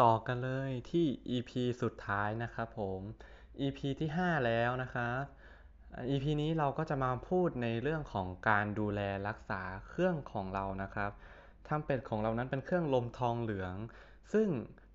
[0.00, 1.06] ต่อกันเลยที่
[1.36, 1.50] EP
[1.82, 3.00] สุดท้ายนะครับผม
[3.60, 5.22] EP ที่ 5 แล้วนะครับ
[6.08, 11.10] EP นี้เราก็จะมาพูดในเรื่องของการดูแลรักษาเครื่องของเรานะครับ
[11.68, 13.74] ทำเป็ดของเรานั้นเป็นเครื่องลมทองเหลือง
[14.32, 14.48] ซึ่ง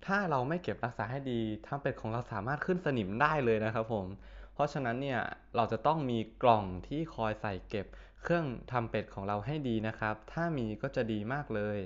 [0.06, 4.06] ถ้าเราไม่เก็บรักษาให้ดีทำเป็ดของเราสามารถขึ้นสนิมได้เลยนะครับผม
[4.54, 5.20] เพราะฉะนั้นเนี่ย
[5.56, 7.86] เราจะต้องมีกล่องที่คอยใส่เก็บ
[8.22, 11.78] เครื่องทำเป็ดของเราให้ดีนะครับ ถ้ามีก็จะดีมากเลย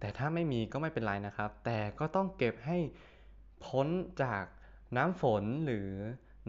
[0.00, 2.78] แต่ถ้าไม่มีก็ไม่เป็นไรนะครับ แต่ก็ต้องเก็บให้
[3.66, 3.86] พ้น
[4.22, 4.44] จาก
[4.96, 5.88] น้ำฝนหรือ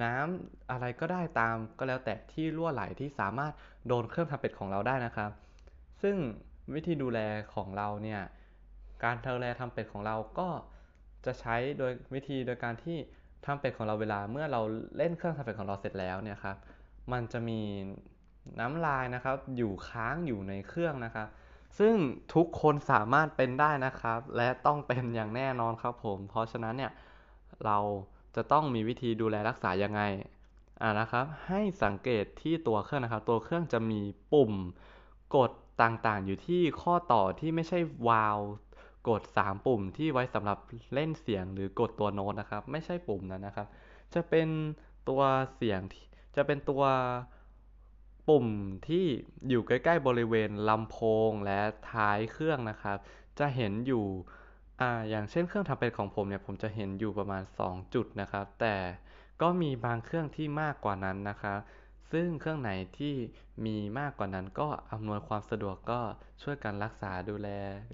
[0.03, 3.53] น้ำอะไรก็ได้ตามก็แล้วแต่ที่รั่วไหลที่สามารถ
[3.87, 5.31] โดนเครื่องทำเป็ดของเราได้นะครับ
[6.01, 6.15] ซึ่ง
[6.73, 7.19] วิธีดูแล
[7.53, 8.21] ของเราเนี่ย
[9.03, 10.49] การดูแลทำเป็ดของเราก็
[11.25, 12.97] จะใช้โดยวิธีโดยการที่
[13.45, 14.61] ทำเป็ดของเราเวลาเมื่อเรา
[14.97, 16.57] เล่นเครื่องทำเป็ดของเราเสร็จแล้วเนี่ยครับ
[17.11, 17.61] มันจะมี
[18.59, 21.27] น้ำลายนะครับอยู่ค้างอยู่ในเครื่องนะครับ
[21.77, 21.95] ซึ่ง
[22.33, 26.91] ทุกคนสามารถเป็นได้นะครับ และต้องเป็นอย่างแน่นอนครับผม เพราะฉะนั้นเนี่ย
[27.65, 27.77] เรา
[28.35, 30.01] จะต้องมีวิธีดูแลรักษายังไง
[30.81, 34.01] อ่านะครับ ให้สังเกตที่ตัวเครื่องนะครับ ตัวเครื่องจะมี
[34.33, 34.53] ปุ่ม
[35.35, 35.51] กด
[35.81, 38.39] ต่างๆ อยู่ที่ข้อต่อที่ไม่ใช่วาล์ว
[39.09, 40.57] กด 3 ปุ่มที่ไว้สำหรับ
[40.93, 43.67] เล่นเสียงหรือกดตัวโน้ตนะครับ ไม่ใช่ปุ่มนั้นนะครับ
[44.13, 44.47] จะเป็น
[45.09, 45.21] ตัว
[45.55, 45.81] เสียง
[46.35, 46.83] จะเป็นตัว
[48.27, 48.45] ปุ่ม
[48.87, 49.05] ที่
[49.49, 50.97] อยู่ใกล้ๆบริเวณลำโพ
[51.29, 51.59] งและ
[51.91, 52.97] ท้ายเครื่องนะครับ
[53.39, 54.05] จะเห็นอยู่
[54.81, 58.75] อ่าอย่างเช่นเครื่องทำเป็ดของผมเนี่ยผมจะเห็นอยู่ประมาณ 2 จุดนะครับ แต่
[59.41, 61.59] ก็มีบางเครื่องที่มากกว่านั้นนะครับ
[62.11, 63.15] ซึ่งเครื่องไหนที่
[63.65, 65.99] มีมากกว่านั้นก็อำนวยความสะดวกก็
[66.43, 67.49] ช่วยกันรักษาดูแล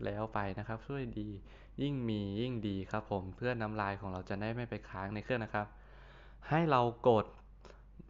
[0.06, 1.30] แล้วไปนะครับ ช่วยดี
[1.82, 5.68] ยิ่งมียิ่งดีครับผมเพื่อน้ำลายของเราจะได้ไม่ไปค้างในเครื่องนะครับ
[6.50, 7.26] ให้เรากด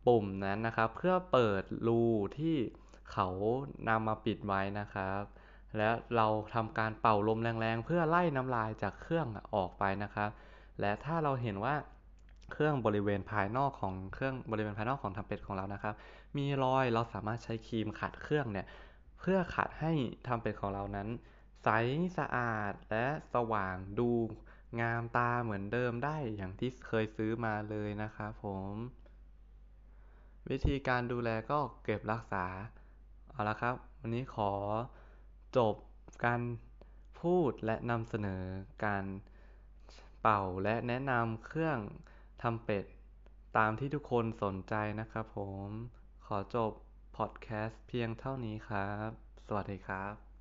[0.07, 2.03] ปุ่มนั้นนะครับ เพื่อเปิดรู
[2.37, 2.55] ที่
[3.11, 3.27] เขา
[3.89, 5.21] นำมาปิดไว้นะครับ
[5.77, 10.29] และเราทำการเป่าลมแรงๆ เพื่อไล่น้ำลายจากเครื่องออกไปนะครับ
[10.79, 11.75] และถ้าเราเห็นว่า
[12.51, 15.93] เครื่องบริเวณภายนอกของเครื่องบริเวณภายนอกของทำเป็ดของเรานะครับ
[16.37, 18.67] มีรอยเราสามารถใช้ครีมขัดเครื่องเนี่ย
[19.19, 19.93] เพื่อขัดให้
[20.27, 21.07] ทำเป็ดของเรานั้น
[21.63, 21.69] ใส
[22.17, 24.09] สะอาดและสว่างดู
[24.81, 28.73] งามตาเหมือนเดิมได้อย่างที่เคยซื้อมาเลยนะครับผม
[30.49, 32.45] วิธีการดูแลก็เก็บรักษา
[33.31, 34.51] เอาละครับ วันนี้ขอ
[35.57, 35.75] จบ
[36.25, 36.41] การ
[37.19, 38.43] พูดและนำเสนอ
[38.85, 39.05] การ
[40.21, 41.79] เป่าและแนะนำเครื่อง
[42.41, 42.85] ทำเป็ด
[43.57, 45.69] ตามที่ทุกคนสนใจนะครับผม
[46.25, 46.71] ขอจบ
[47.17, 49.09] พอดแคสต์เพียงเท่านี้ครับ
[49.47, 50.32] สวัสดีครับ